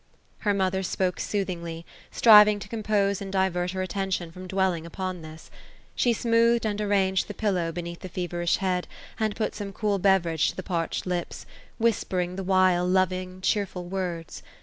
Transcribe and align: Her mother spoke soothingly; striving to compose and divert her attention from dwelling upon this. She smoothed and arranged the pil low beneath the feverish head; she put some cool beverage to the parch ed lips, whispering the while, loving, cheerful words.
Her 0.39 0.53
mother 0.55 0.81
spoke 0.81 1.19
soothingly; 1.19 1.85
striving 2.09 2.57
to 2.57 2.67
compose 2.67 3.21
and 3.21 3.31
divert 3.31 3.69
her 3.73 3.83
attention 3.83 4.31
from 4.31 4.47
dwelling 4.47 4.83
upon 4.83 5.21
this. 5.21 5.51
She 5.93 6.11
smoothed 6.11 6.65
and 6.65 6.81
arranged 6.81 7.27
the 7.27 7.35
pil 7.35 7.53
low 7.53 7.71
beneath 7.71 7.99
the 7.99 8.09
feverish 8.09 8.55
head; 8.57 8.87
she 9.19 9.29
put 9.29 9.53
some 9.53 9.71
cool 9.71 9.99
beverage 9.99 10.49
to 10.49 10.55
the 10.55 10.63
parch 10.63 11.01
ed 11.01 11.05
lips, 11.05 11.45
whispering 11.77 12.35
the 12.35 12.43
while, 12.43 12.87
loving, 12.87 13.41
cheerful 13.41 13.85
words. 13.85 14.41